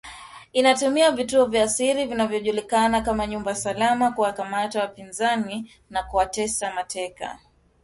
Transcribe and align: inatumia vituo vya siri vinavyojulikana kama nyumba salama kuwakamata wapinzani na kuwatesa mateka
inatumia 0.53 1.11
vituo 1.11 1.45
vya 1.45 1.69
siri 1.69 2.05
vinavyojulikana 2.05 3.01
kama 3.01 3.27
nyumba 3.27 3.55
salama 3.55 4.11
kuwakamata 4.11 4.79
wapinzani 4.81 5.71
na 5.89 6.03
kuwatesa 6.03 6.73
mateka 6.73 7.39